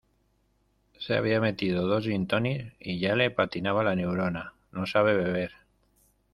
[0.97, 5.51] Se había metido dos gintonics y ya le patinaba la neurona; no sabe beber.